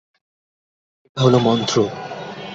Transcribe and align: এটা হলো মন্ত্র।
এটা 1.05 1.19
হলো 1.21 1.37
মন্ত্র। 1.39 1.75